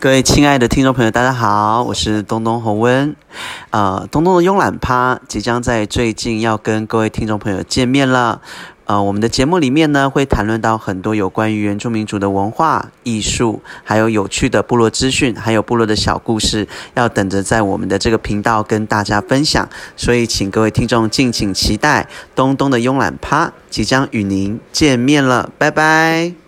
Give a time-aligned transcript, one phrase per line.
[0.00, 3.16] 各位亲爱的听众朋友，大家好，我是东东洪温。
[3.70, 8.40] 呃，东东的慵懒趴即将在最近要跟各位听众朋友见面了。
[8.84, 19.68] 呃，我们的节目里面呢，会谈论到很多有关于原住民族的文化、艺术，还有有趣的部落资讯，还有部落的小故事，要等着在我们的这个频道跟大家分享。
[19.96, 22.06] 所以，请各位听众敬请期待
[22.36, 25.50] 东东的慵懒趴即将与您见面了。
[25.58, 26.47] 拜拜！